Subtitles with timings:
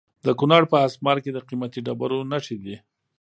[0.25, 2.75] د کونړ په اسمار کې د قیمتي ډبرو نښې دي.